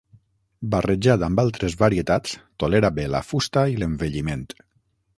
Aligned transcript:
Barrejat 0.75 1.25
amb 1.27 1.43
altres 1.43 1.77
varietats 1.83 2.35
tolera 2.65 2.93
bé 2.99 3.09
la 3.17 3.25
fusta 3.31 3.69
i 3.75 3.81
l'envelliment. 3.85 4.49